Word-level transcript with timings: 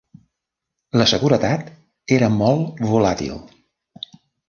La 1.01 1.07
seguretat 1.11 1.71
era 2.19 2.33
molt 2.41 2.85
volàtil. 2.97 3.41